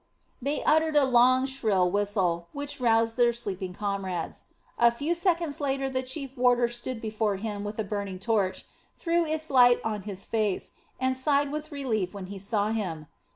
they 0.41 0.63
uttered 0.63 0.95
a 0.95 1.03
long, 1.05 1.45
shrill 1.45 1.87
whistle, 1.91 2.47
which 2.53 2.79
roused 2.81 3.17
their 3.17 3.31
sleeping 3.31 3.71
comrades. 3.71 4.45
A 4.79 4.89
few 4.91 5.13
seconds 5.13 5.61
later 5.61 5.91
the 5.91 6.01
chief 6.01 6.35
warder 6.35 6.67
stood 6.69 6.99
before 7.01 7.35
him 7.35 7.63
with 7.63 7.77
a 7.77 7.83
burning 7.83 8.17
torch, 8.17 8.65
threw 8.97 9.25
its 9.25 9.51
light 9.51 9.77
on 9.83 10.01
his 10.01 10.25
face, 10.25 10.71
and 10.99 11.15
sighed 11.15 11.51
with 11.51 11.71
relief 11.71 12.15
when 12.15 12.25
he 12.33 12.39
saw 12.39 12.71
him. 12.71 13.05